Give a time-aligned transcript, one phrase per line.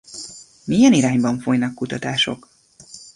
[0.63, 2.47] Milyen irányban folynak kutatások?